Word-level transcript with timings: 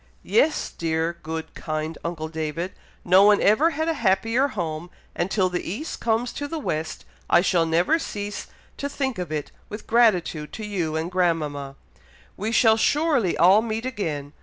"Yes, 0.23 0.71
dear, 0.71 1.19
good, 1.21 1.53
kind 1.53 1.95
uncle 2.03 2.27
David! 2.27 2.71
no 3.05 3.21
one 3.21 3.39
ever 3.39 3.69
had 3.69 3.87
a 3.87 3.93
happier 3.93 4.47
home; 4.47 4.89
and 5.15 5.29
till 5.29 5.47
the 5.47 5.61
east 5.63 5.99
comes 6.01 6.33
to 6.33 6.47
the 6.47 6.57
west, 6.57 7.05
I 7.29 7.41
shall 7.41 7.67
never 7.67 7.99
cease 7.99 8.47
to 8.77 8.89
think 8.89 9.19
of 9.19 9.31
it 9.31 9.51
with 9.69 9.85
gratitude 9.85 10.51
to 10.53 10.65
you 10.65 10.95
and 10.95 11.11
grandmama. 11.11 11.75
We 12.35 12.51
shall 12.51 12.77
surely 12.77 13.37
all 13.37 13.61
meet 13.61 13.85
again. 13.85 14.33